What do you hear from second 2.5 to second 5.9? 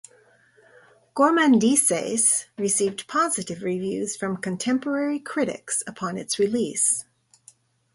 received positive reviews from contemporary critics